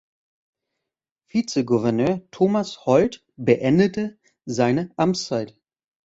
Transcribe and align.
Vizegouverneur 1.27 2.21
Thomas 2.31 2.87
Holt 2.87 3.23
beendete 3.37 4.17
seine 4.47 4.89
Amtszeit. 4.95 5.55